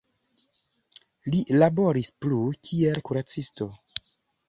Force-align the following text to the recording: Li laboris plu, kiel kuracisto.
Li 1.35 1.43
laboris 1.65 2.11
plu, 2.25 2.43
kiel 2.67 3.01
kuracisto. 3.11 3.73